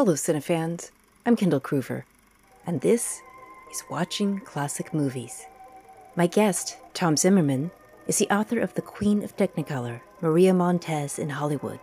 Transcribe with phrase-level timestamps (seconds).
[0.00, 0.92] Hello, Cinefans.
[1.26, 2.04] I'm Kendall Kruver,
[2.66, 3.20] and this
[3.70, 5.44] is Watching Classic Movies.
[6.16, 7.70] My guest, Tom Zimmerman,
[8.06, 11.80] is the author of The Queen of Technicolor, Maria Montez in Hollywood.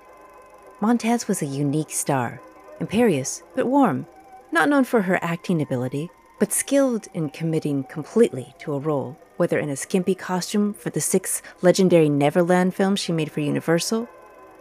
[0.81, 2.41] Montez was a unique star,
[2.79, 4.07] imperious but warm,
[4.51, 6.09] not known for her acting ability,
[6.39, 11.01] but skilled in committing completely to a role, whether in a skimpy costume for the
[11.01, 14.09] six legendary Neverland films she made for Universal,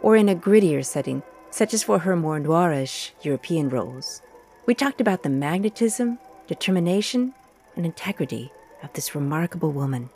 [0.03, 1.23] or in a grittier setting,
[1.57, 4.21] such as for her more noirish European roles.
[4.67, 7.33] We talked about the magnetism, determination,
[7.75, 8.51] and integrity
[8.83, 10.11] of this remarkable woman.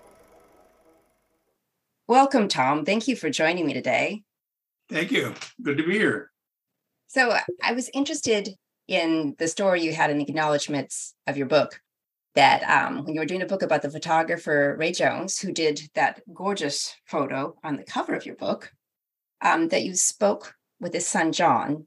[2.08, 2.86] Welcome, Tom.
[2.86, 4.22] Thank you for joining me today.
[4.88, 5.34] Thank you.
[5.64, 6.30] Good to be here.
[7.08, 8.50] So, I was interested
[8.88, 11.82] in the story you had in the acknowledgments of your book
[12.36, 15.90] that um, when you were doing a book about the photographer Ray Jones, who did
[15.96, 18.72] that gorgeous photo on the cover of your book,
[19.42, 21.86] um, that you spoke with his son John,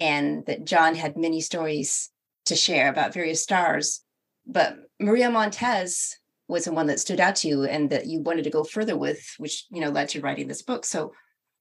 [0.00, 2.10] and that John had many stories
[2.46, 4.00] to share about various stars.
[4.46, 6.16] But Maria Montez
[6.48, 8.96] was the one that stood out to you and that you wanted to go further
[8.96, 10.84] with, which you know led to writing this book.
[10.84, 11.12] So,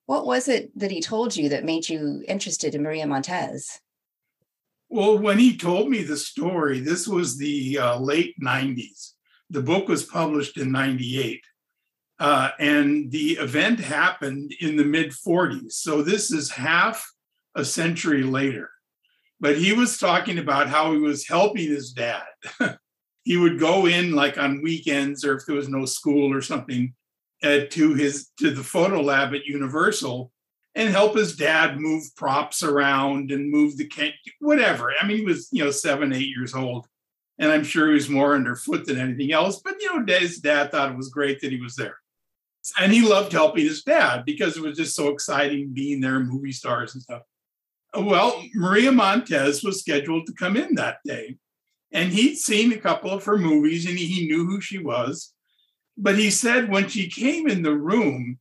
[0.07, 3.79] what was it that he told you that made you interested in Maria Montez?
[4.89, 9.11] Well, when he told me the story, this was the uh, late 90s.
[9.51, 11.43] The book was published in 98.
[12.19, 15.71] Uh, and the event happened in the mid 40s.
[15.73, 17.09] So this is half
[17.55, 18.69] a century later.
[19.39, 22.25] But he was talking about how he was helping his dad.
[23.23, 26.93] he would go in like on weekends or if there was no school or something
[27.41, 30.29] uh, to his to the photo lab at Universal
[30.75, 34.91] and help his dad move props around and move the can whatever.
[35.01, 36.85] I mean, he was you know seven, eight years old,
[37.37, 39.61] and I'm sure he was more underfoot than anything else.
[39.61, 41.95] But you know, his dad thought it was great that he was there
[42.79, 46.51] and he loved helping his dad because it was just so exciting being there, movie
[46.51, 47.23] stars and stuff.
[47.95, 51.37] Well, Maria Montez was scheduled to come in that day,
[51.91, 55.33] and he'd seen a couple of her movies and he knew who she was.
[55.97, 58.39] But he said when she came in the room,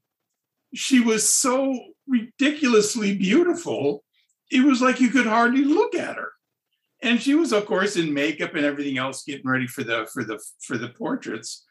[0.75, 4.05] she was so ridiculously beautiful,
[4.51, 6.33] it was like you could hardly look at her.
[7.03, 10.25] And she was, of course, in makeup and everything else, getting ready for the for
[10.25, 11.65] the for the portraits.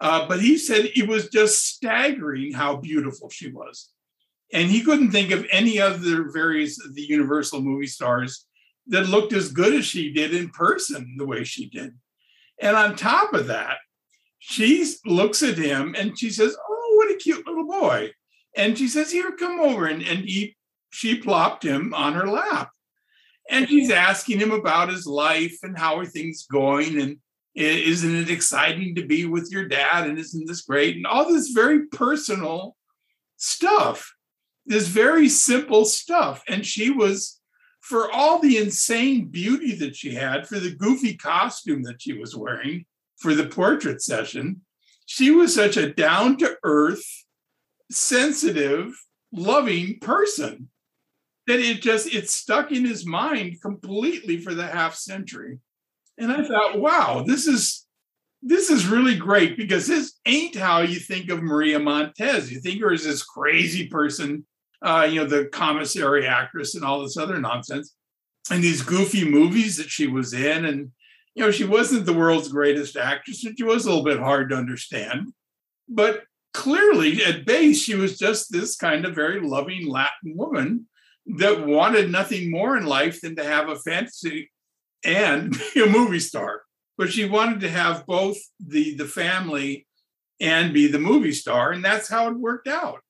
[0.00, 3.90] Uh, but he said it was just staggering how beautiful she was.
[4.52, 8.46] And he couldn't think of any other various of the Universal movie stars
[8.88, 11.94] that looked as good as she did in person, the way she did.
[12.60, 13.76] And on top of that,
[14.38, 18.10] she looks at him and she says, Oh, what a cute little boy.
[18.56, 19.86] And she says, Here, come over.
[19.86, 20.56] And, and he,
[20.90, 22.70] she plopped him on her lap.
[23.48, 27.00] And she's asking him about his life and how are things going.
[27.00, 27.18] And
[27.54, 30.08] isn't it exciting to be with your dad?
[30.08, 30.96] And isn't this great?
[30.96, 32.76] And all this very personal
[33.36, 34.14] stuff
[34.66, 36.42] this very simple stuff.
[36.46, 37.40] And she was
[37.80, 42.36] for all the insane beauty that she had for the goofy costume that she was
[42.36, 42.84] wearing
[43.16, 44.60] for the portrait session
[45.06, 47.04] she was such a down to earth
[47.90, 48.92] sensitive
[49.32, 50.68] loving person
[51.46, 55.58] that it just it stuck in his mind completely for the half century
[56.20, 57.86] and I thought, wow, this is
[58.42, 62.50] this is really great because this ain't how you think of Maria Montez.
[62.50, 64.46] You think her as this crazy person,
[64.82, 67.94] uh, you know, the commissary actress and all this other nonsense,
[68.50, 70.64] and these goofy movies that she was in.
[70.64, 70.90] And,
[71.34, 74.48] you know, she wasn't the world's greatest actress, and she was a little bit hard
[74.50, 75.32] to understand.
[75.88, 76.22] But
[76.54, 80.86] clearly, at base, she was just this kind of very loving Latin woman
[81.36, 84.50] that wanted nothing more in life than to have a fantasy
[85.04, 86.62] and be a movie star.
[86.96, 89.86] But she wanted to have both the the family
[90.40, 93.00] and be the movie star, and that's how it worked out.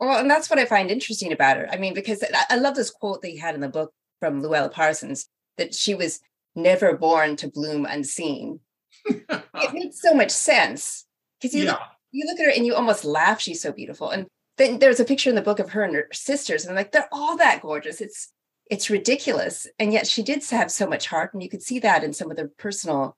[0.00, 1.68] Well, and that's what I find interesting about her.
[1.70, 4.70] I mean, because I love this quote that you had in the book from Louella
[4.70, 6.20] Parsons that she was
[6.54, 8.60] never born to bloom unseen.
[9.06, 11.06] it makes so much sense
[11.40, 11.72] because you yeah.
[11.72, 11.80] look,
[12.12, 13.40] you look at her and you almost laugh.
[13.40, 16.08] She's so beautiful, and then there's a picture in the book of her and her
[16.12, 18.00] sisters, and I'm like, they're all that gorgeous.
[18.00, 18.32] It's
[18.70, 19.66] it's ridiculous.
[19.78, 21.32] And yet she did have so much heart.
[21.32, 23.16] And you could see that in some of the personal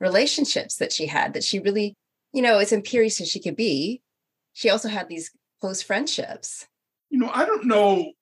[0.00, 1.96] relationships that she had, that she really,
[2.32, 4.02] you know, as imperious as she could be,
[4.52, 6.66] she also had these close friendships.
[7.10, 8.12] You know, I don't know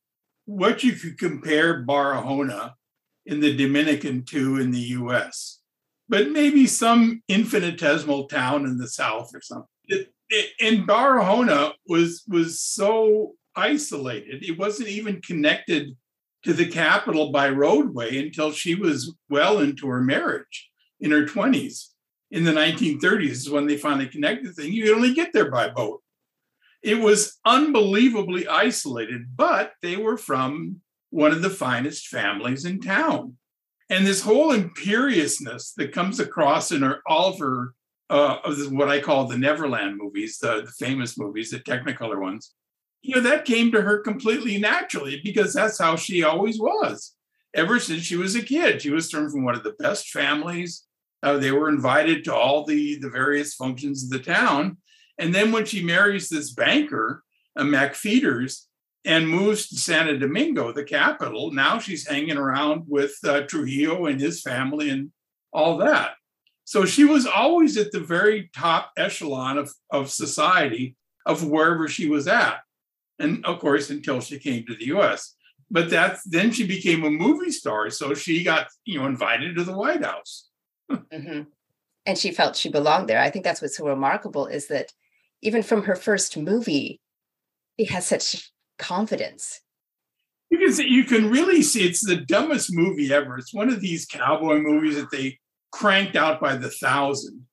[0.47, 2.75] what you could compare Barahona
[3.27, 5.61] in the Dominican to in the US,
[6.09, 9.69] but maybe some infinitesimal town in the South or something.
[10.61, 15.97] And Barahona was was so isolated; it wasn't even connected
[16.45, 20.71] to the capital by roadway until she was well into her marriage
[21.01, 21.89] in her 20s.
[22.31, 24.73] In the 1930s is when they finally connected the thing.
[24.73, 26.03] You could only get there by boat.
[26.83, 33.37] It was unbelievably isolated, but they were from one of the finest families in town.
[33.91, 37.75] And this whole imperiousness that comes across in her, all of her,
[38.09, 38.39] uh,
[38.71, 42.55] what I call the Neverland movies, the, the famous movies, the Technicolor ones,
[43.03, 47.15] you know, that came to her completely naturally because that's how she always was.
[47.55, 50.85] Ever since she was a kid, she was from one of the best families.
[51.23, 54.79] Uh, they were invited to all the, the various functions of the town.
[55.19, 57.23] And then when she marries this banker,
[57.57, 58.67] a McFeeters,
[59.05, 61.53] and moves to Santo Domingo, the capital.
[61.53, 65.11] Now she's hanging around with uh, Trujillo and his family and
[65.53, 66.13] all that.
[66.65, 72.09] So she was always at the very top echelon of, of society of wherever she
[72.09, 72.61] was at.
[73.21, 75.37] And of course, until she came to the US.
[75.71, 77.91] But that's then she became a movie star.
[77.91, 80.49] So she got, you know, invited to the White House.
[80.91, 81.43] mm-hmm.
[82.07, 83.21] And she felt she belonged there.
[83.21, 84.93] I think that's what's so remarkable is that
[85.43, 87.01] even from her first movie,
[87.79, 89.61] she has such confidence.
[90.51, 93.39] You can see, you can really see it's the dumbest movie ever.
[93.39, 95.39] It's one of these cowboy movies that they
[95.71, 97.47] cranked out by the thousand.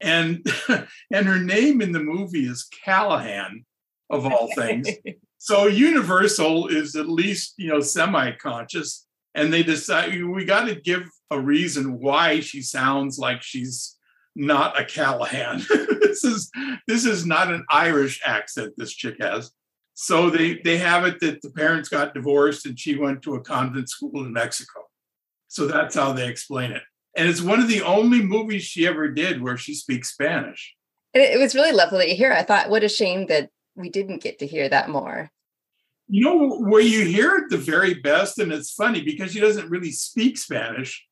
[0.00, 0.46] And
[1.10, 3.64] and her name in the movie is Callahan,
[4.12, 4.88] of all things.
[5.38, 9.06] so Universal is at least, you know, semi-conscious.
[9.34, 13.96] And they decide we got to give a reason why she sounds like she's
[14.36, 15.62] not a Callahan.
[16.00, 16.50] this is
[16.86, 19.50] this is not an Irish accent this chick has.
[19.94, 23.40] So they they have it that the parents got divorced and she went to a
[23.40, 24.82] convent school in Mexico.
[25.48, 26.82] So that's how they explain it.
[27.16, 30.74] And it's one of the only movies she ever did where she speaks Spanish.
[31.14, 32.32] It was really lovely to hear.
[32.32, 35.30] I thought, what a shame that we didn't get to hear that more.
[36.08, 39.70] You know, where you hear it the very best, and it's funny because she doesn't
[39.70, 41.06] really speak Spanish,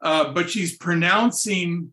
[0.00, 1.92] uh, but she's pronouncing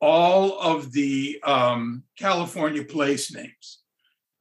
[0.00, 3.78] all of the um, California place names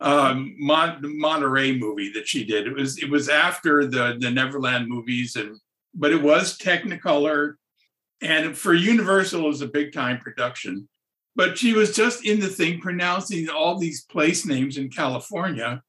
[0.03, 2.67] um, Mon- Monterey movie that she did.
[2.67, 5.57] It was it was after the the Neverland movies, and
[5.95, 7.55] but it was Technicolor,
[8.21, 10.89] and for Universal it was a big time production.
[11.35, 15.81] But she was just in the thing pronouncing all these place names in California,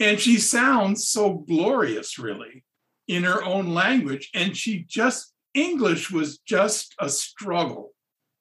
[0.00, 2.64] and she sounds so glorious, really,
[3.06, 4.30] in her own language.
[4.34, 7.92] And she just English was just a struggle,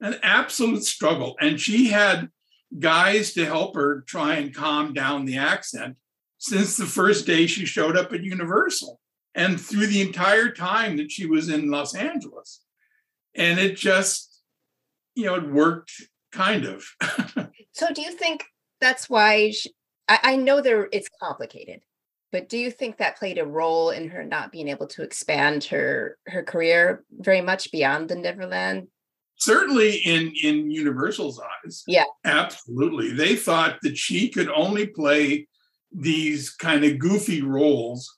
[0.01, 2.29] an absolute struggle, and she had
[2.77, 5.97] guys to help her try and calm down the accent
[6.37, 8.99] since the first day she showed up at Universal
[9.35, 12.61] and through the entire time that she was in Los Angeles.
[13.35, 14.41] And it just,
[15.15, 15.91] you know, it worked
[16.31, 16.85] kind of.
[17.71, 18.45] so do you think
[18.81, 19.71] that's why she,
[20.07, 21.81] I, I know there it's complicated,
[22.31, 25.63] but do you think that played a role in her not being able to expand
[25.65, 28.87] her her career very much beyond the Neverland?
[29.37, 31.83] Certainly in in universal's eyes.
[31.87, 32.05] Yeah.
[32.25, 33.11] Absolutely.
[33.11, 35.47] They thought that she could only play
[35.91, 38.17] these kind of goofy roles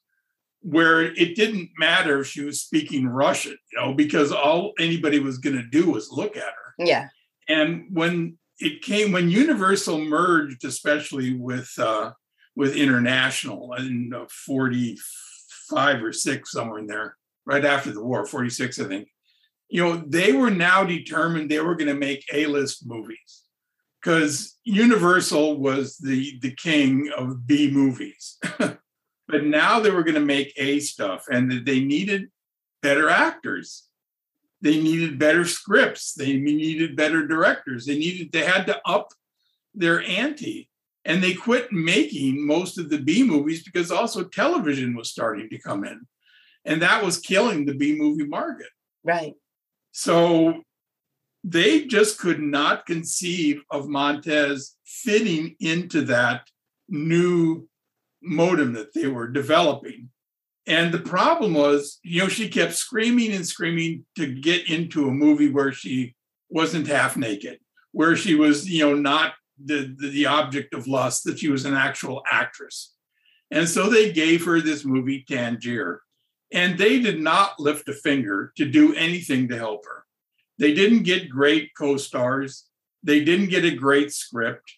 [0.61, 5.39] where it didn't matter if she was speaking russian you know because all anybody was
[5.39, 6.75] going to do was look at her.
[6.77, 7.07] Yeah
[7.51, 12.11] and when it came when universal merged especially with uh
[12.55, 14.13] with international in
[14.45, 17.15] 45 or 6 somewhere in there
[17.45, 19.07] right after the war 46 i think
[19.71, 23.43] you know, they were now determined they were going to make A-list movies
[24.01, 28.37] because Universal was the the king of B movies.
[28.59, 32.29] but now they were going to make A stuff and they needed
[32.81, 33.87] better actors.
[34.61, 36.13] They needed better scripts.
[36.13, 37.85] They needed better directors.
[37.85, 39.13] They needed they had to up
[39.73, 40.69] their ante.
[41.03, 45.59] And they quit making most of the B movies because also television was starting to
[45.59, 46.01] come in.
[46.63, 48.69] And that was killing the B movie market.
[49.03, 49.33] Right.
[49.91, 50.61] So
[51.43, 56.47] they just could not conceive of Montez fitting into that
[56.87, 57.67] new
[58.21, 60.09] modem that they were developing.
[60.67, 65.13] And the problem was, you know, she kept screaming and screaming to get into a
[65.13, 66.15] movie where she
[66.49, 67.59] wasn't half naked,
[67.91, 71.65] where she was, you know, not the, the, the object of lust, that she was
[71.65, 72.93] an actual actress.
[73.49, 76.01] And so they gave her this movie, Tangier.
[76.53, 80.05] And they did not lift a finger to do anything to help her.
[80.59, 82.67] They didn't get great co stars,
[83.03, 84.75] they didn't get a great script.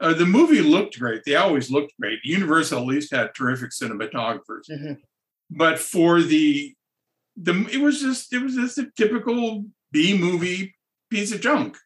[0.00, 1.22] Uh, the movie looked great.
[1.24, 2.20] They always looked great.
[2.24, 4.68] Universal at least had terrific cinematographers.
[4.70, 4.94] Mm-hmm.
[5.50, 6.74] But for the
[7.36, 10.74] the it was just it was just a typical B movie
[11.10, 11.76] piece of junk.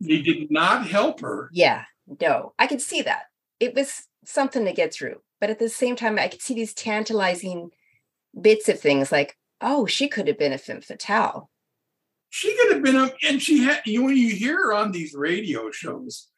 [0.00, 1.48] They did not help her.
[1.52, 1.84] Yeah,
[2.20, 3.24] no, I could see that.
[3.60, 5.20] It was something to get through.
[5.40, 7.70] But at the same time, I could see these tantalizing
[8.40, 11.50] bits of things like, oh, she could have been a femme fatale.
[12.30, 15.14] She could have been a, and she had, you, when you hear her on these
[15.14, 16.28] radio shows,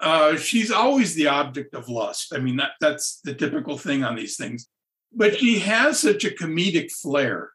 [0.00, 2.32] uh, she's always the object of lust.
[2.34, 4.68] I mean, that, that's the typical thing on these things.
[5.14, 7.50] But she has such a comedic flair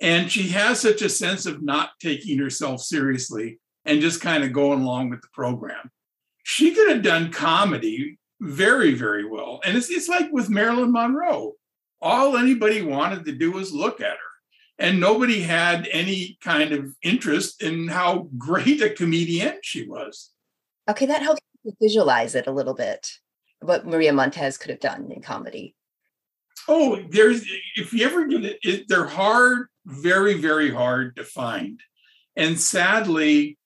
[0.00, 4.52] and she has such a sense of not taking herself seriously and just kind of
[4.52, 5.90] going along with the program.
[6.44, 9.60] She could have done comedy very, very well.
[9.64, 11.54] And it's, it's like with Marilyn Monroe.
[12.00, 14.16] All anybody wanted to do was look at her.
[14.78, 20.30] And nobody had any kind of interest in how great a comedian she was.
[20.88, 21.40] Okay, that helps
[21.82, 23.10] visualize it a little bit,
[23.60, 25.74] what Maria Montez could have done in comedy.
[26.68, 27.44] Oh, there's
[27.76, 31.80] if you ever it, it they're hard, very, very hard to find.
[32.36, 33.58] And sadly,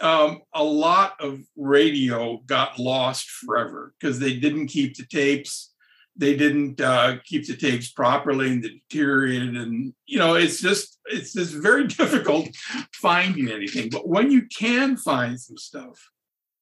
[0.00, 5.72] um, a lot of radio got lost forever because they didn't keep the tapes.
[6.16, 9.56] They didn't uh, keep the tapes properly and they deteriorated.
[9.56, 12.48] And, you know, it's just, it's just very difficult
[12.92, 13.88] finding anything.
[13.90, 16.10] But when you can find some stuff,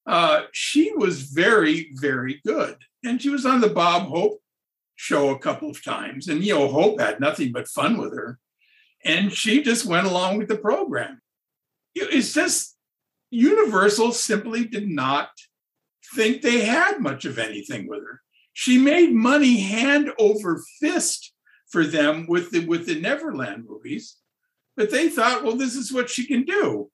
[0.06, 2.76] uh, she was very, very good.
[3.04, 4.40] And she was on the Bob Hope
[4.96, 6.28] show a couple of times.
[6.28, 8.38] And, you know, Hope had nothing but fun with her.
[9.04, 11.20] And she just went along with the program.
[11.94, 12.76] It's just
[13.30, 15.30] Universal simply did not
[16.14, 18.20] think they had much of anything with her.
[18.52, 21.32] She made money hand over fist
[21.68, 24.16] for them with the with the Neverland movies,
[24.76, 26.90] but they thought, well, this is what she can do.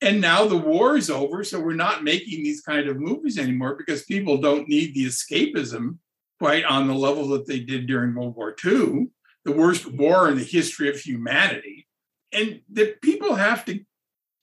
[0.00, 3.74] And now the war is over, so we're not making these kind of movies anymore
[3.74, 5.98] because people don't need the escapism
[6.38, 9.08] quite on the level that they did during World War II,
[9.44, 11.86] the worst war in the history of humanity.
[12.32, 13.80] And that people have to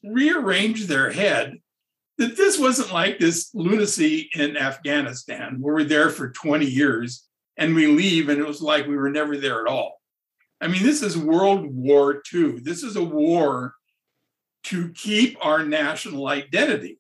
[0.03, 1.59] rearrange their head
[2.17, 7.75] that this wasn't like this lunacy in Afghanistan, where we're there for 20 years and
[7.75, 10.01] we leave and it was like we were never there at all.
[10.61, 12.59] I mean, this is World War II.
[12.59, 13.73] This is a war
[14.65, 16.99] to keep our national identity.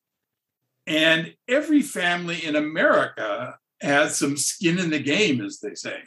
[0.85, 5.99] And every family in America has some skin in the game, as they say.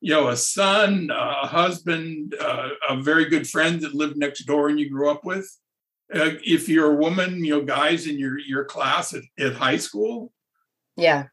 [0.00, 4.68] You know, a son, a husband, uh, a very good friend that lived next door
[4.68, 5.48] and you grew up with.
[6.12, 9.76] Uh, if you're a woman, you know, guys in your your class at, at high
[9.76, 10.32] school.
[10.96, 11.26] Yeah.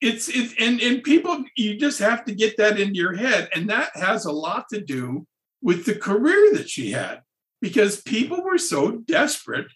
[0.00, 3.48] It's it's and, and people you just have to get that into your head.
[3.54, 5.26] And that has a lot to do
[5.62, 7.22] with the career that she had
[7.60, 9.68] because people were so desperate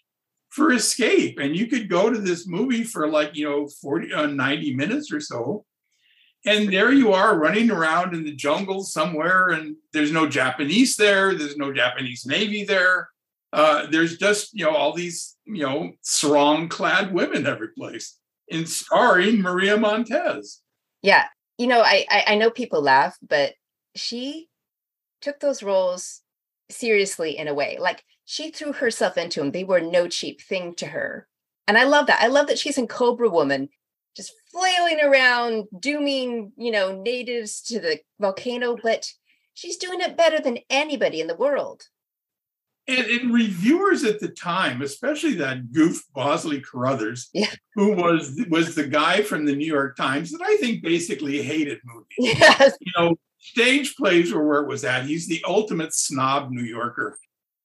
[0.57, 1.37] for escape.
[1.37, 5.13] And you could go to this movie for like, you know, 40, uh, 90 minutes
[5.13, 5.65] or so.
[6.47, 11.35] And there you are running around in the jungle somewhere, and there's no Japanese there,
[11.35, 13.09] there's no Japanese Navy there.
[13.53, 18.17] Uh, there's just, you know, all these, you know, sarong clad women every place,
[18.49, 20.61] and starring Maria Montez.
[21.01, 21.25] Yeah.
[21.57, 23.53] You know, I, I, I know people laugh, but
[23.95, 24.47] she
[25.21, 26.21] took those roles
[26.69, 27.77] seriously in a way.
[27.79, 29.51] Like she threw herself into them.
[29.51, 31.27] They were no cheap thing to her.
[31.67, 32.21] And I love that.
[32.21, 33.69] I love that she's in Cobra Woman,
[34.15, 39.11] just flailing around, dooming, you know, natives to the volcano, but
[39.53, 41.83] she's doing it better than anybody in the world.
[42.89, 47.51] And, and reviewers at the time, especially that goof Bosley Crowther, yeah.
[47.75, 51.79] who was was the guy from the New York Times that I think basically hated
[51.83, 52.07] movies.
[52.39, 52.77] Yes.
[52.79, 55.05] You know, stage plays were where it was at.
[55.05, 57.17] He's the ultimate snob New Yorker.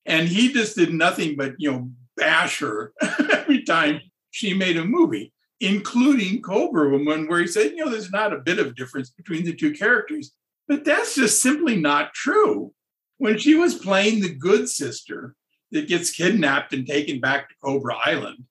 [0.05, 2.93] And he just did nothing but, you know, bash her
[3.31, 4.01] every time
[4.31, 8.39] she made a movie, including Cobra Woman, where he said, you know, there's not a
[8.39, 10.31] bit of difference between the two characters.
[10.67, 12.73] But that's just simply not true.
[13.17, 15.35] When she was playing the good sister
[15.71, 18.45] that gets kidnapped and taken back to Cobra Island,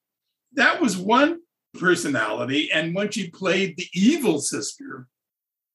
[0.55, 1.41] that was one
[1.79, 2.71] personality.
[2.73, 5.09] And when she played the evil sister,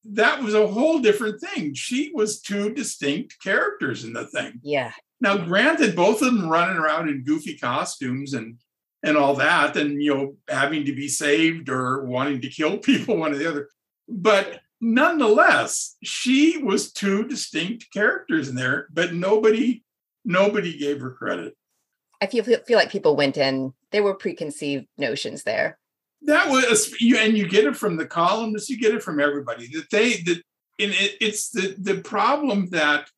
[0.04, 1.74] that was a whole different thing.
[1.74, 4.60] She was two distinct characters in the thing.
[4.62, 4.92] Yeah.
[5.20, 8.58] Now, granted, both of them running around in goofy costumes and
[9.02, 13.16] and all that, and you know, having to be saved or wanting to kill people,
[13.16, 13.68] one or the other.
[14.08, 19.84] But nonetheless, she was two distinct characters in there, but nobody
[20.24, 21.56] nobody gave her credit.
[22.20, 25.78] I feel feel like people went in, there were preconceived notions there.
[26.22, 29.68] That was you, and you get it from the columnists, you get it from everybody
[29.68, 30.42] that they that
[30.80, 33.08] and it, it's the the problem that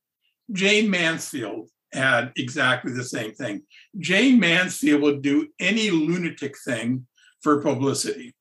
[0.52, 3.62] Jayne Mansfield had exactly the same thing.
[3.98, 7.06] Jayne Mansfield would do any lunatic thing
[7.42, 8.34] for publicity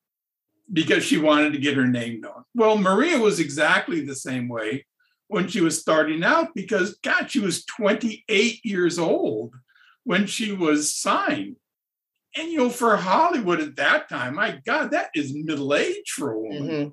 [0.71, 2.43] because she wanted to get her name known.
[2.53, 4.85] Well, Maria was exactly the same way
[5.27, 9.55] when she was starting out because, God, she was 28 years old
[10.03, 11.55] when she was signed.
[12.35, 16.31] And, you know, for Hollywood at that time, my God, that is middle age for
[16.31, 16.67] a woman.
[16.67, 16.89] Mm-hmm.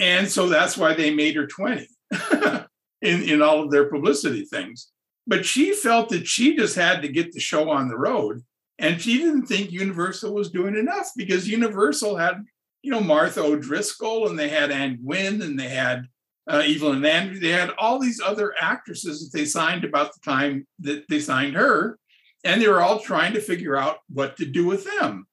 [0.00, 1.86] And so that's why they made her 20
[3.02, 4.90] in, in all of their publicity things.
[5.26, 8.42] But she felt that she just had to get the show on the road.
[8.78, 12.44] And she didn't think Universal was doing enough because Universal had,
[12.82, 16.06] you know, Martha O'Driscoll and they had Anne Gwynn and they had
[16.50, 17.40] uh, Evelyn Ankers.
[17.40, 21.54] They had all these other actresses that they signed about the time that they signed
[21.54, 21.98] her,
[22.44, 25.26] and they were all trying to figure out what to do with them.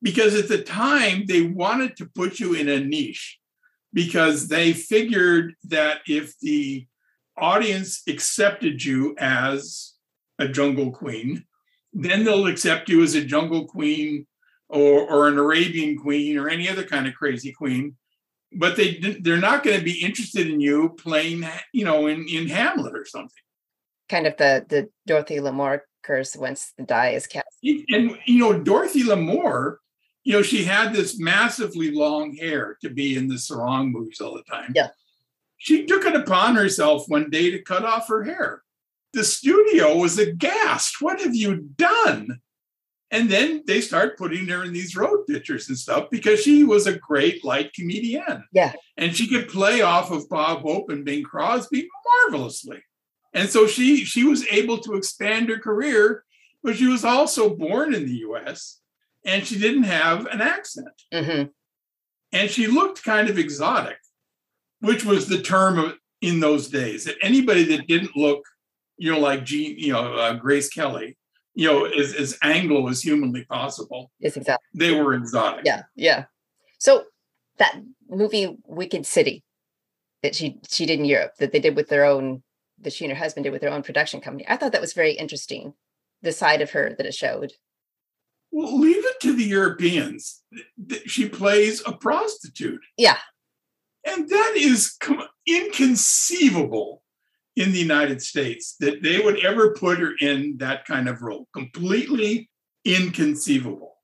[0.00, 3.38] Because at the time, they wanted to put you in a niche
[3.92, 6.86] because they figured that if the
[7.36, 9.94] audience accepted you as
[10.38, 11.44] a jungle queen,
[11.92, 14.26] then they'll accept you as a jungle queen
[14.68, 17.96] or, or an Arabian queen or any other kind of crazy queen.
[18.52, 22.48] But they they're not going to be interested in you playing, you know, in, in
[22.48, 23.30] Hamlet or something.
[24.08, 27.46] Kind of the the Dorothy Lamour curse once the die is cast.
[27.62, 29.76] And you know, Dorothy Lamour,
[30.24, 34.34] you know, she had this massively long hair to be in the sarong movies all
[34.34, 34.72] the time.
[34.74, 34.88] Yeah.
[35.58, 38.62] She took it upon herself one day to cut off her hair.
[39.12, 41.00] The studio was aghast.
[41.00, 42.40] What have you done?
[43.10, 46.86] And then they start putting her in these road pictures and stuff because she was
[46.86, 48.44] a great light comedian.
[48.52, 48.72] Yeah.
[48.96, 51.88] And she could play off of Bob Hope and Bing Crosby
[52.24, 52.82] marvelously.
[53.32, 56.24] And so she she was able to expand her career,
[56.62, 58.80] but she was also born in the US
[59.24, 60.88] and she didn't have an accent.
[61.12, 61.48] Mm-hmm.
[62.32, 63.98] And she looked kind of exotic,
[64.80, 68.44] which was the term of, in those days that anybody that didn't look,
[68.96, 71.16] you know, like Jean, you know, uh, Grace Kelly,
[71.54, 74.10] you know, as, as Anglo as humanly possible.
[74.20, 74.66] Yes, exactly.
[74.74, 75.64] They were exotic.
[75.64, 76.24] Yeah, yeah.
[76.78, 77.04] So
[77.58, 77.76] that
[78.08, 79.42] movie Wicked City
[80.22, 82.42] that she she did in Europe that they did with their own
[82.80, 84.46] that she and her husband did with their own production company.
[84.48, 85.74] I thought that was very interesting,
[86.22, 87.52] the side of her that it showed.
[88.50, 90.42] Well, leave it to the Europeans.
[91.06, 92.80] She plays a prostitute.
[92.96, 93.18] Yeah.
[94.04, 94.98] And that is
[95.46, 97.02] inconceivable
[97.54, 101.48] in the United States that they would ever put her in that kind of role.
[101.52, 102.50] Completely
[102.84, 103.96] inconceivable.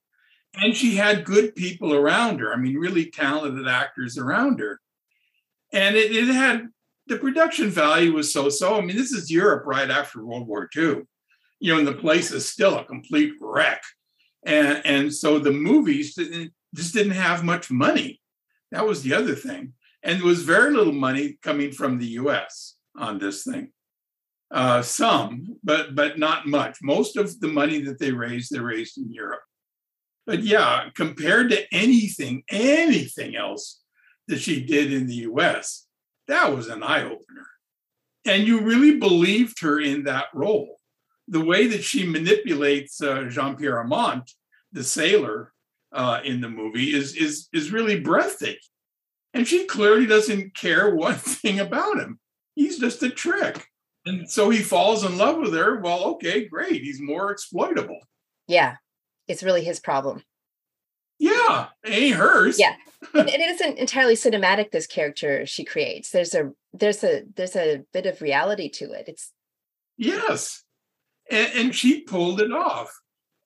[0.55, 2.53] And she had good people around her.
[2.53, 4.81] I mean, really talented actors around her.
[5.73, 6.69] And it, it had
[7.07, 8.77] the production value was so so.
[8.77, 11.03] I mean, this is Europe right after World War II,
[11.61, 13.83] you know, and the place is still a complete wreck.
[14.45, 18.21] And, and so the movies didn't, just didn't have much money.
[18.71, 19.73] That was the other thing.
[20.03, 23.73] And there was very little money coming from the US on this thing.
[24.51, 26.79] Uh, some, but but not much.
[26.81, 29.43] Most of the money that they raised, they raised in Europe.
[30.25, 33.83] But yeah, compared to anything, anything else
[34.29, 35.86] that she did in the US,
[36.29, 37.47] that was an eye opener.
[38.25, 40.77] And you really believed her in that role.
[41.29, 44.33] The way that she manipulates uh, Jean Pierre Aumont,
[44.73, 45.53] the sailor
[45.93, 48.59] uh, in the movie, is, is, is really breathtaking.
[49.35, 52.19] And she clearly doesn't care one thing about him.
[52.55, 53.67] He's just a trick.
[54.07, 55.81] And so he falls in love with her.
[55.81, 56.83] Well, okay, great.
[56.83, 57.99] He's more exploitable.
[58.47, 58.77] Yeah.
[59.29, 60.23] It's really his problem.
[61.19, 62.59] Yeah, it ain't hers.
[62.59, 62.77] Yeah.
[63.15, 66.11] and it isn't entirely cinematic, this character she creates.
[66.11, 69.09] There's a there's a there's a bit of reality to it.
[69.09, 69.33] It's
[69.97, 70.63] yes.
[71.31, 72.93] And, and she pulled it off.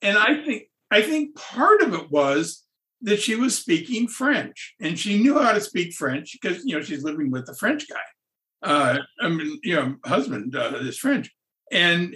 [0.01, 2.63] And I think I think part of it was
[3.01, 6.81] that she was speaking French and she knew how to speak French because you know
[6.81, 7.99] she's living with a French guy.
[8.63, 11.31] Uh, I mean, you know, husband uh, is French,
[11.71, 12.15] and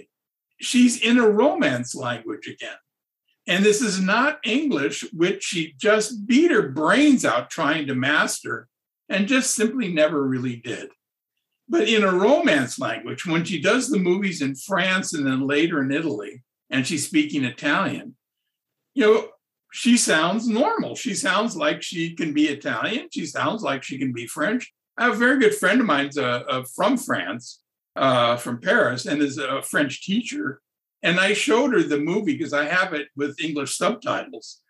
[0.60, 2.76] she's in a romance language again.
[3.46, 8.68] And this is not English, which she just beat her brains out trying to master
[9.08, 10.90] and just simply never really did.
[11.68, 15.82] But in a romance language, when she does the movies in France and then later
[15.82, 18.16] in Italy, and she's speaking Italian,
[18.94, 19.28] you know,
[19.72, 20.94] she sounds normal.
[20.94, 23.08] She sounds like she can be Italian.
[23.12, 24.72] She sounds like she can be French.
[24.96, 27.60] I have a very good friend of mine uh, uh, from France,
[27.94, 30.62] uh, from Paris, and is a French teacher.
[31.06, 34.60] And I showed her the movie because I have it with English subtitles.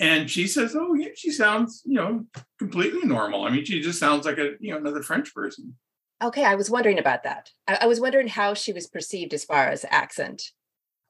[0.00, 2.24] And she says, "Oh, yeah, she sounds, you know,
[2.58, 3.44] completely normal.
[3.44, 5.76] I mean, she just sounds like a, you know, another French person."
[6.24, 7.50] Okay, I was wondering about that.
[7.68, 10.52] I, I was wondering how she was perceived as far as accent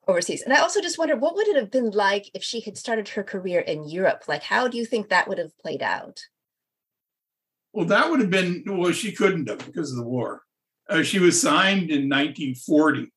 [0.08, 0.42] overseas.
[0.42, 3.10] And I also just wondered what would it have been like if she had started
[3.10, 4.24] her career in Europe?
[4.26, 6.18] Like, how do you think that would have played out?
[7.72, 10.42] Well, that would have been, well, she couldn't have because of the war.
[10.88, 13.12] Uh, she was signed in 1940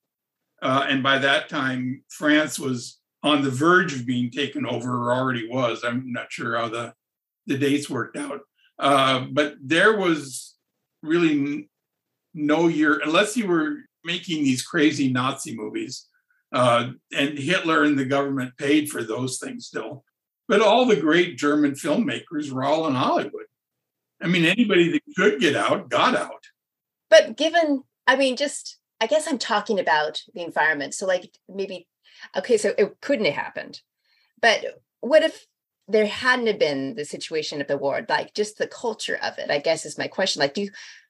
[0.66, 5.14] uh, and by that time, France was on the verge of being taken over, or
[5.14, 5.84] already was.
[5.84, 6.92] I'm not sure how the,
[7.46, 8.40] the dates worked out.
[8.80, 10.56] Uh, but there was
[11.04, 11.70] really
[12.34, 16.08] no year, unless you were making these crazy Nazi movies.
[16.52, 20.04] Uh, and Hitler and the government paid for those things still.
[20.48, 23.46] But all the great German filmmakers were all in Hollywood.
[24.20, 26.44] I mean, anybody that could get out got out.
[27.12, 30.94] But given, I mean, just I guess I'm talking about the environment.
[30.94, 31.88] So, like, maybe,
[32.36, 33.82] okay, so it couldn't have happened.
[34.42, 34.64] But
[35.02, 35.46] what if
[35.88, 38.06] there hadn't been the situation of the war?
[38.08, 40.40] Like, just the culture of it, I guess, is my question.
[40.40, 40.70] Like, do you,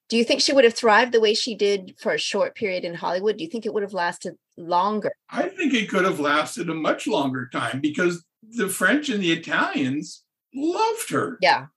[0.10, 2.86] Do you think she would have thrived the way she did for a short period
[2.86, 3.38] in Hollywood?
[3.38, 5.12] Do you think it would have lasted longer?
[5.30, 9.32] I think it could have lasted a much longer time because the French and the
[9.32, 11.38] Italians loved her.
[11.42, 11.68] Yeah.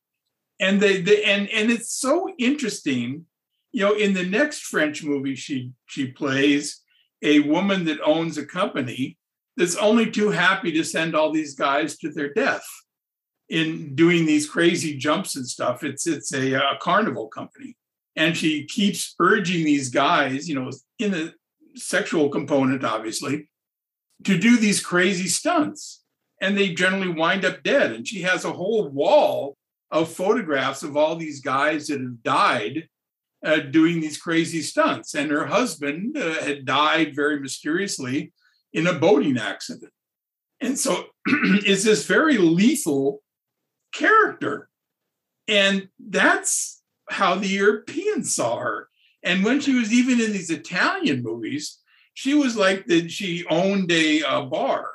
[0.61, 3.27] And they, they and and it's so interesting,
[3.78, 6.82] you know, in the next French movie she she plays
[7.22, 9.16] a woman that owns a company
[9.56, 12.66] that's only too happy to send all these guys to their death
[13.48, 15.84] in doing these crazy jumps and stuff.
[15.84, 17.76] It's it's a, a carnival company,
[18.16, 21.34] and she keeps urging these guys, you know, in the
[21.76, 23.48] sexual component, obviously,
[24.24, 26.02] to do these crazy stunts,
[26.40, 27.92] and they generally wind up dead.
[27.92, 29.56] And she has a whole wall
[29.92, 32.88] of photographs of all these guys that have died
[33.44, 35.14] uh, doing these crazy stunts.
[35.14, 38.33] And her husband uh, had died very mysteriously
[38.72, 39.92] in a boating accident.
[40.61, 43.22] And so it's this very lethal
[43.92, 44.68] character.
[45.46, 48.88] And that's how the Europeans saw her.
[49.22, 51.79] And when she was even in these Italian movies,
[52.14, 54.90] she was like that she owned a, a bar.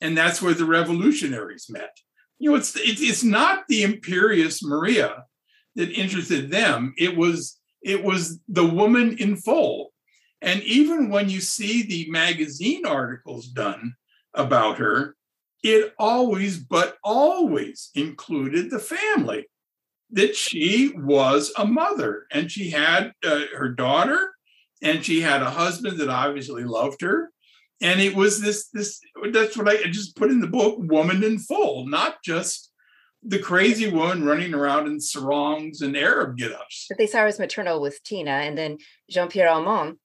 [0.00, 1.96] And that's where the revolutionaries met.
[2.38, 5.24] You know, it's, it's it's not the imperious Maria
[5.76, 6.92] that interested them.
[6.98, 9.92] It was it was the woman in full.
[10.40, 13.94] And even when you see the magazine articles done
[14.34, 15.16] about her,
[15.62, 19.46] it always, but always included the family,
[20.10, 24.32] that she was a mother and she had uh, her daughter
[24.82, 27.30] and she had a husband that obviously loved her.
[27.80, 29.00] And it was this, this,
[29.32, 32.70] that's what I just put in the book, woman in full, not just
[33.24, 36.86] the crazy woman running around in sarongs and Arab get-ups.
[36.88, 39.96] But they saw her as maternal with Tina and then Jean-Pierre Aumont.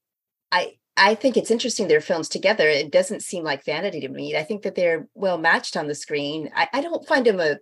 [0.51, 2.67] I I think it's interesting their films together.
[2.67, 4.36] It doesn't seem like vanity to me.
[4.36, 6.49] I think that they're well matched on the screen.
[6.53, 7.58] I, I don't find him a,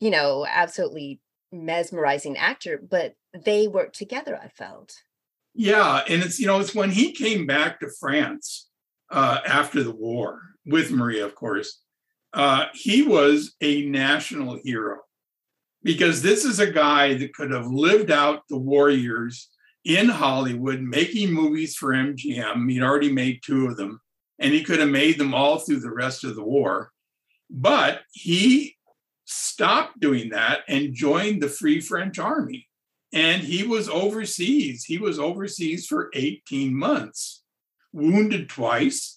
[0.00, 1.20] you know, absolutely
[1.52, 4.94] mesmerizing actor, but they work together, I felt.
[5.54, 6.02] Yeah.
[6.08, 8.68] And it's, you know, it's when he came back to France
[9.10, 11.82] uh, after the war with Maria, of course,
[12.34, 14.98] uh, he was a national hero
[15.82, 19.48] because this is a guy that could have lived out the war years
[19.84, 22.70] in Hollywood making movies for MGM.
[22.70, 24.00] He'd already made two of them,
[24.38, 26.90] and he could have made them all through the rest of the war.
[27.50, 28.76] But he
[29.26, 32.68] stopped doing that and joined the Free French Army.
[33.12, 34.84] And he was overseas.
[34.84, 37.44] He was overseas for 18 months,
[37.92, 39.13] wounded twice.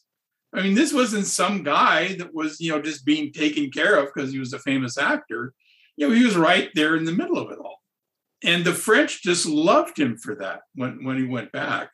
[0.58, 4.10] I mean, this wasn't some guy that was, you know, just being taken care of
[4.13, 5.54] because he was a famous actor.
[5.96, 7.82] You know, he was right there in the middle of it all.
[8.43, 11.91] And the French just loved him for that when, when he went back.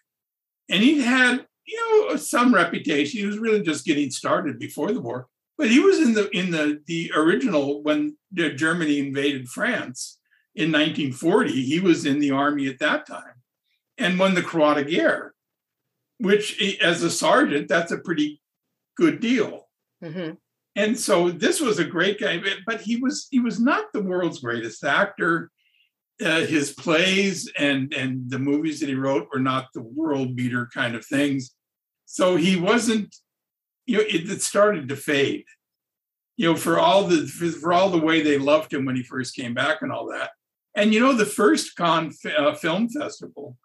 [0.70, 3.20] And he had, you know, some reputation.
[3.20, 5.28] He was really just getting started before the war.
[5.58, 10.20] But he was in the in the the original when Germany invaded France
[10.56, 11.52] in 1940.
[11.52, 13.44] He was in the army at that time
[13.98, 15.36] and won the Croix de Guerre,
[16.18, 18.42] which eh, as a sergeant, that's a pretty
[18.98, 19.68] good deal.
[20.04, 20.36] Mm-hmm.
[20.76, 24.40] And so this was a great guy, but he was he was not the world's
[24.40, 25.52] greatest actor
[26.22, 30.70] uh, his plays and and the movies that he wrote were not the world beater
[30.74, 31.56] kind of things.
[32.06, 33.16] So he wasn't,
[33.86, 35.46] you know, it, it started to fade.
[36.38, 39.04] You know, for all the for, for, all the way they loved him when he
[39.04, 40.32] first came back and all that.
[40.76, 43.58] And you know, the first Cannes uh, Film Festival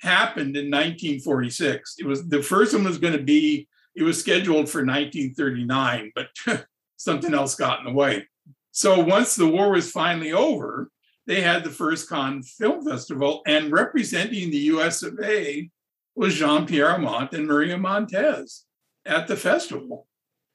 [0.00, 1.96] happened in 1946.
[1.98, 3.68] It was the first one was going to be.
[3.94, 6.28] It was scheduled for 1939, but
[6.96, 8.26] something else got in the way.
[8.70, 10.90] So once the war was finally over,
[11.26, 15.70] they had the first Cannes Film Festival, and representing the US of A
[16.14, 18.64] was Jean Pierre Aumont and Maria Montez
[19.06, 20.06] at the festival.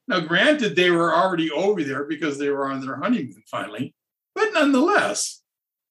[0.06, 3.94] Now, granted, they were already over there because they were on their honeymoon finally,
[4.34, 5.42] but nonetheless,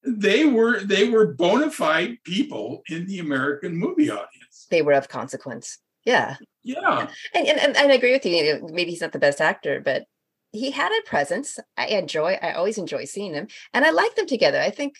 [0.04, 4.66] they were they were bona fide people in the American movie audience.
[4.70, 5.78] They were of consequence.
[6.04, 6.36] Yeah.
[6.68, 7.08] Yeah.
[7.34, 8.60] And, and, and I agree with you.
[8.70, 10.04] Maybe he's not the best actor, but
[10.52, 11.58] he had a presence.
[11.78, 13.46] I enjoy, I always enjoy seeing them.
[13.72, 14.60] And I like them together.
[14.60, 14.96] I think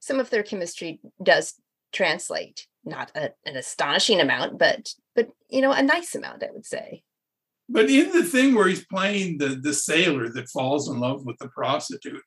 [0.00, 1.54] some of their chemistry does
[1.92, 6.66] translate, not a, an astonishing amount, but but you know, a nice amount, I would
[6.66, 7.04] say.
[7.68, 11.38] But in the thing where he's playing the the sailor that falls in love with
[11.38, 12.22] the prostitute,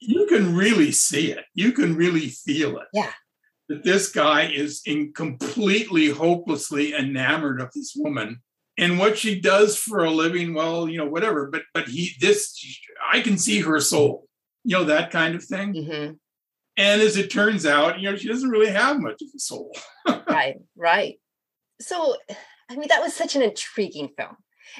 [0.00, 1.44] you can really see it.
[1.54, 2.88] You can really feel it.
[2.94, 3.12] Yeah.
[3.70, 8.42] That this guy is in completely hopelessly enamored of this woman
[8.80, 12.58] and what she does for a living well you know whatever but but he this
[13.12, 14.26] i can see her soul
[14.64, 15.74] you know that kind of thing.
[15.74, 16.12] Mm-hmm.
[16.76, 19.76] and as it turns out you know she doesn't really have much of a soul.
[20.26, 21.20] Right right.
[21.80, 22.16] So
[22.70, 24.36] i mean that was such an intriguing film.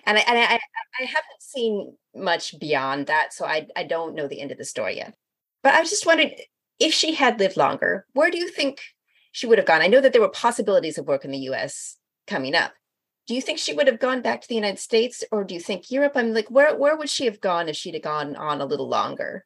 [0.07, 0.59] And I, and I,
[1.01, 4.65] I haven't seen much beyond that so I, I don't know the end of the
[4.65, 5.15] story yet.
[5.63, 6.35] But i was just wondering
[6.81, 8.81] if she had lived longer where do you think
[9.33, 9.83] she would have gone.
[9.83, 12.73] I know that there were possibilities of work in the US coming up.
[13.27, 15.61] Do you think she would have gone back to the United States or do you
[15.61, 16.13] think Europe?
[16.17, 18.89] I'm like, where where would she have gone if she'd have gone on a little
[18.89, 19.45] longer?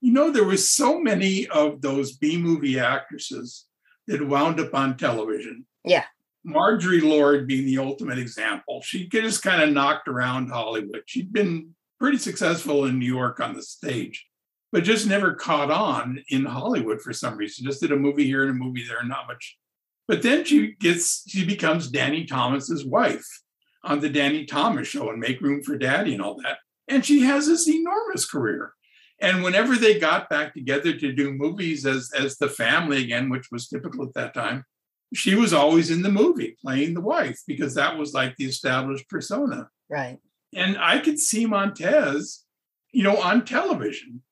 [0.00, 3.66] You know, there was so many of those B movie actresses
[4.06, 5.66] that wound up on television.
[5.84, 6.04] Yeah.
[6.44, 8.80] Marjorie Lord being the ultimate example.
[8.82, 11.02] She just kind of knocked around Hollywood.
[11.06, 14.26] She'd been pretty successful in New York on the stage,
[14.72, 17.64] but just never caught on in Hollywood for some reason.
[17.64, 19.56] Just did a movie here and a movie there, not much.
[20.06, 23.26] But then she gets, she becomes Danny Thomas's wife
[23.84, 26.58] on the Danny Thomas show and Make Room for Daddy and all that.
[26.88, 28.72] And she has this enormous career.
[29.20, 33.48] And whenever they got back together to do movies as, as the family again, which
[33.50, 34.64] was typical at that time,
[35.14, 39.08] she was always in the movie playing the wife because that was like the established
[39.08, 39.68] persona.
[39.88, 40.18] Right.
[40.54, 42.44] And I could see Montez,
[42.92, 44.22] you know, on television.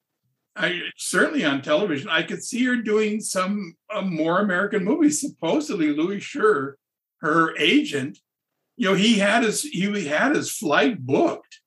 [0.56, 5.20] I certainly on television, I could see her doing some uh, more American movies.
[5.20, 6.74] Supposedly, Louis Shurr,
[7.20, 8.18] her agent,
[8.76, 11.60] you know, he had his he had his flight booked.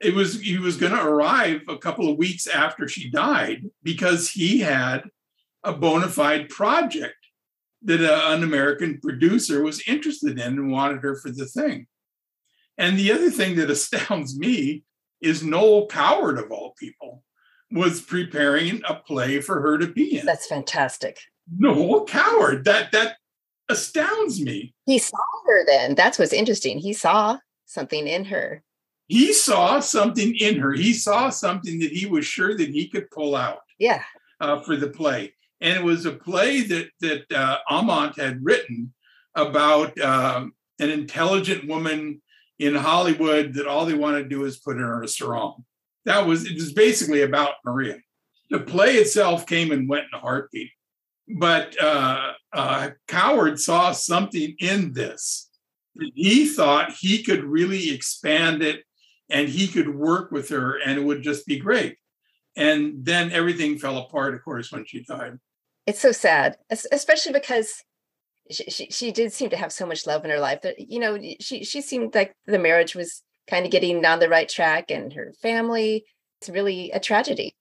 [0.00, 4.30] It was he was going to arrive a couple of weeks after she died because
[4.30, 5.04] he had
[5.62, 7.16] a bona fide project
[7.82, 11.86] that a, an American producer was interested in and wanted her for the thing.
[12.78, 14.82] And the other thing that astounds me
[15.20, 17.22] is Noel Coward, of all people,
[17.70, 20.26] was preparing a play for her to be in.
[20.26, 21.18] That's fantastic.
[21.58, 22.64] Noel Coward.
[22.64, 23.16] That that
[23.68, 24.74] astounds me.
[24.84, 25.94] He saw her then.
[25.94, 26.78] That's what's interesting.
[26.78, 28.62] He saw something in her.
[29.08, 30.72] He saw something in her.
[30.72, 33.60] He saw something that he was sure that he could pull out.
[33.78, 34.02] Yeah.
[34.40, 38.92] Uh, for the play and it was a play that that uh, Aumont had written
[39.34, 42.22] about um, an intelligent woman
[42.58, 45.62] in Hollywood that all they want to do is put her in a restaurant.
[46.06, 47.98] That was it was basically about Maria.
[48.50, 50.70] The play itself came and went in a heartbeat,
[51.38, 55.50] but uh, uh, Coward saw something in this.
[56.14, 58.84] He thought he could really expand it,
[59.28, 61.96] and he could work with her, and it would just be great.
[62.56, 65.38] And then everything fell apart, of course, when she died
[65.86, 67.84] it's so sad, especially because
[68.50, 70.98] she, she, she did seem to have so much love in her life that you
[70.98, 74.90] know she she seemed like the marriage was kind of getting on the right track
[74.90, 76.04] and her family
[76.40, 77.56] it's really a tragedy.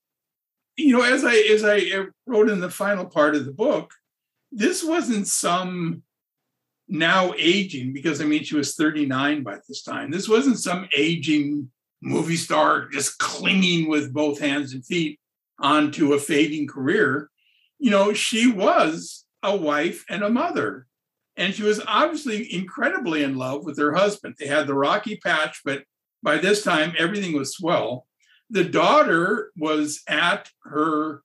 [0.78, 3.94] You know as i as i uh, wrote in the final part of the book
[4.52, 6.04] this wasn't some
[6.90, 10.12] now aging because i mean she was 39 by this time.
[10.12, 11.72] This wasn't some aging
[12.02, 15.20] movie star just clinging with both hands and feet
[15.60, 17.30] onto a fading career.
[17.80, 20.88] You know, she was a wife and a mother.
[21.38, 24.36] And she was obviously incredibly in love with her husband.
[24.40, 25.84] They had the rocky patch, but
[26.24, 28.08] by this time, everything was swell.
[28.50, 31.24] The daughter was at her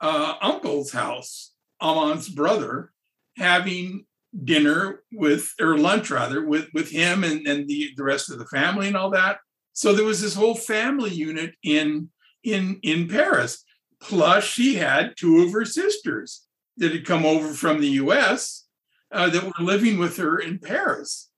[0.00, 2.92] uh, uncle's house, Aumont's brother,
[3.36, 4.06] having
[4.44, 8.46] dinner with, or lunch rather, with, with him and, and the, the rest of the
[8.46, 9.38] family and all that.
[9.72, 12.10] So there was this whole family unit in,
[12.44, 13.64] in, in Paris.
[14.00, 16.44] Plus, she had two of her sisters
[16.76, 18.67] that had come over from the US
[19.10, 21.30] uh, that were living with her in Paris.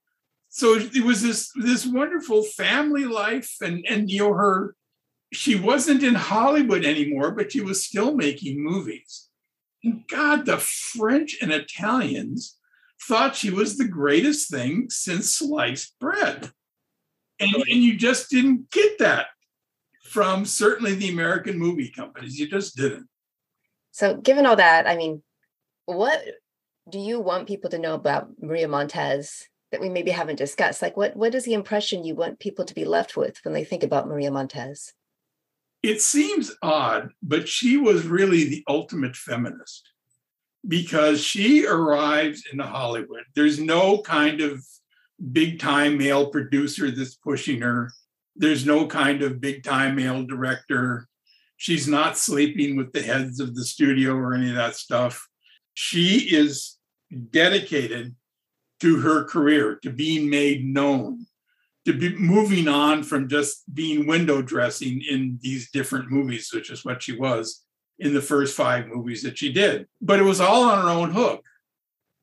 [0.49, 3.55] So it was this, this wonderful family life.
[3.61, 4.75] And, and, you know, her,
[5.31, 9.29] she wasn't in Hollywood anymore, but she was still making movies.
[9.83, 12.57] And God, the French and Italians
[13.07, 16.51] thought she was the greatest thing since sliced bread.
[17.39, 19.27] And, and you just didn't get that
[20.03, 22.37] from certainly the American movie companies.
[22.37, 23.07] You just didn't.
[23.91, 25.23] So, given all that, I mean,
[25.85, 26.21] what
[26.89, 30.81] do you want people to know about Maria Montez that we maybe haven't discussed?
[30.81, 33.63] Like, what what is the impression you want people to be left with when they
[33.63, 34.93] think about Maria Montez?
[35.83, 39.89] It seems odd, but she was really the ultimate feminist
[40.67, 43.23] because she arrives in Hollywood.
[43.35, 44.63] There's no kind of
[45.31, 47.91] big time male producer that's pushing her.
[48.35, 51.07] There's no kind of big time male director.
[51.57, 55.27] She's not sleeping with the heads of the studio or any of that stuff.
[55.73, 56.77] She is
[57.29, 58.15] dedicated
[58.81, 61.25] to her career, to being made known,
[61.85, 66.83] to be moving on from just being window dressing in these different movies, which is
[66.83, 67.63] what she was
[67.99, 69.87] in the first five movies that she did.
[70.01, 71.43] But it was all on her own hook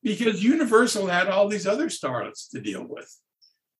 [0.02, 3.12] because Universal had all these other starlets to deal with.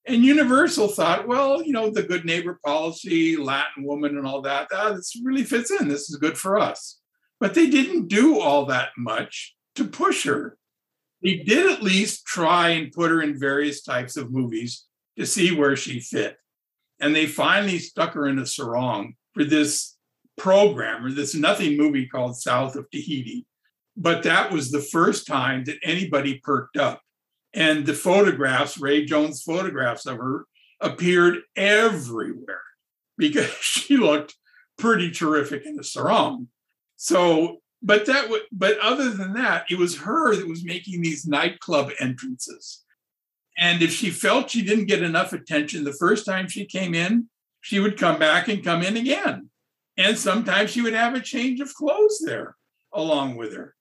[0.07, 4.69] And Universal thought, well, you know, the good neighbor policy, Latin woman, and all that,
[4.73, 5.89] ah, this really fits in.
[5.89, 6.99] This is good for us.
[7.41, 10.57] But they didn't do all that much to push her.
[11.23, 14.85] They did at least try and put her in various types of movies
[15.19, 16.37] to see where she fit.
[17.01, 19.97] And they finally stuck her in a sarong for this
[20.37, 23.45] program or this nothing movie called South of Tahiti
[23.97, 27.03] But that was the first time that anybody perked up.
[27.53, 30.47] And the photographs, Ray Jones photographs of her,
[30.81, 32.63] appeared everywhere
[33.19, 34.37] because she looked
[34.77, 36.49] pretty terrific in the sarong.
[36.97, 41.27] So, but that would, but other than that, it was her that was making these
[41.27, 42.85] nightclub entrances.
[43.57, 47.29] And if she felt she didn't get enough attention the first time she came in,
[47.61, 49.51] she would come back and come in again.
[49.97, 52.57] And sometimes she would have a change of clothes there
[52.93, 53.75] along with her.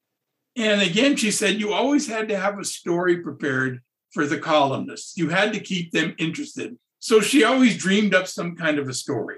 [0.55, 3.81] And again, she said you always had to have a story prepared
[4.11, 5.15] for the columnists.
[5.15, 6.75] You had to keep them interested.
[6.99, 9.37] So she always dreamed up some kind of a story.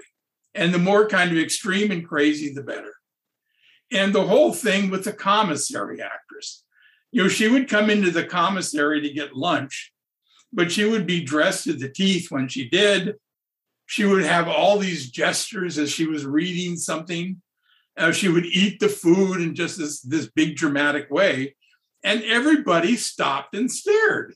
[0.54, 2.94] And the more kind of extreme and crazy, the better.
[3.92, 6.64] And the whole thing with the commissary actress.
[7.12, 9.92] You know, she would come into the commissary to get lunch,
[10.52, 13.16] but she would be dressed to the teeth when she did.
[13.86, 17.42] She would have all these gestures as she was reading something.
[17.96, 21.56] Uh, she would eat the food in just this, this big dramatic way.
[22.04, 24.34] And everybody stopped and stared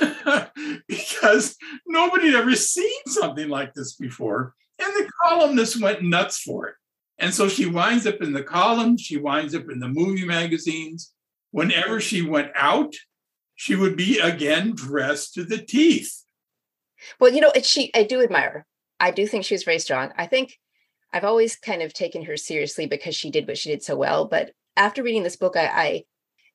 [0.88, 4.54] because nobody had ever seen something like this before.
[4.78, 6.74] And the columnists went nuts for it.
[7.18, 11.12] And so she winds up in the columns, she winds up in the movie magazines.
[11.50, 12.94] Whenever she went out,
[13.54, 16.24] she would be again dressed to the teeth.
[17.18, 18.50] Well, you know, she I do admire.
[18.50, 18.66] her.
[19.00, 20.12] I do think she was very strong.
[20.16, 20.58] I think
[21.12, 24.26] I've always kind of taken her seriously because she did what she did so well.
[24.26, 26.04] But after reading this book, I, I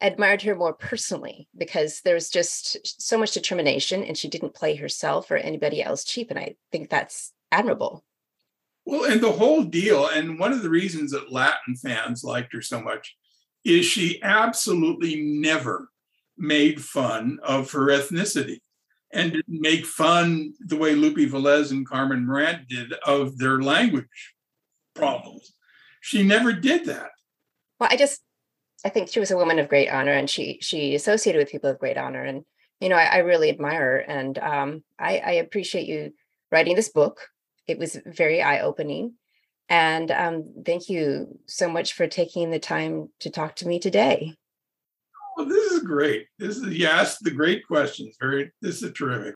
[0.02, 4.76] admired her more personally because there was just so much determination and she didn't play
[4.76, 6.30] herself or anybody else cheap.
[6.30, 8.04] And I think that's admirable.
[8.86, 12.62] Well, and the whole deal, and one of the reasons that Latin fans liked her
[12.62, 13.16] so much
[13.64, 15.90] is she absolutely never
[16.38, 18.60] made fun of her ethnicity
[19.14, 24.34] and didn't make fun the way Lupe Velez and Carmen Miranda did of their language
[24.96, 25.54] problems.
[26.00, 27.12] She never did that.
[27.80, 28.22] Well, I just
[28.84, 31.70] I think she was a woman of great honor and she she associated with people
[31.70, 32.24] of great honor.
[32.24, 32.44] And
[32.80, 36.14] you know, I, I really admire her and um, I, I appreciate you
[36.52, 37.20] writing this book
[37.68, 39.14] it was very eye opening.
[39.70, 44.36] And um, thank you so much for taking the time to talk to me today.
[45.38, 46.28] Well, this is great.
[46.40, 48.18] This is you asked the great questions.
[48.20, 49.36] Very, this is terrific.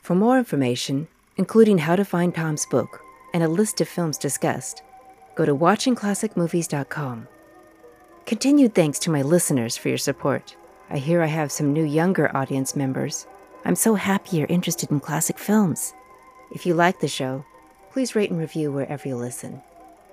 [0.00, 3.00] For more information, including how to find Tom's book
[3.34, 4.82] and a list of films discussed,
[5.34, 7.28] go to watchingclassicmovies.com.
[8.24, 10.56] Continued thanks to my listeners for your support.
[10.88, 13.26] I hear I have some new younger audience members
[13.66, 15.92] I'm so happy you're interested in classic films.
[16.52, 17.44] If you like the show,
[17.90, 19.60] please rate and review wherever you listen.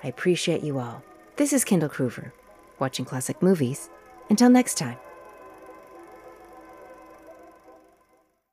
[0.03, 1.03] I appreciate you all.
[1.35, 2.31] This is Kendall Kroover,
[2.79, 3.91] watching classic movies.
[4.27, 4.97] Until next time.